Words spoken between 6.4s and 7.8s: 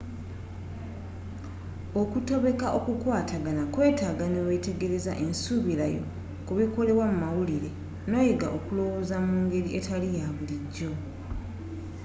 ku bikolebwa mu mawulire